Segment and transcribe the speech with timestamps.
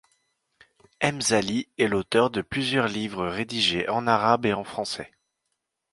[1.03, 5.11] Mzali est l'auteur de plusieurs livres rédigés en arabe et en français.